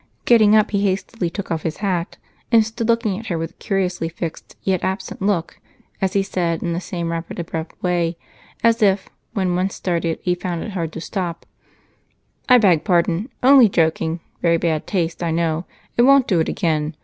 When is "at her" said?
3.19-3.37